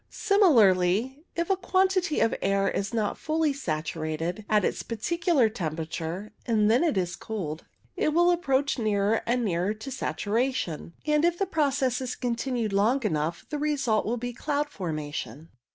[0.09, 6.63] Similarly, if a quantity of air is not fully saturated at its particular temperature, and
[6.71, 12.01] is then cooled, it will approach nearer and nearer to saturation, and if the process
[12.01, 15.49] is continued long enough the result will be cloud formation.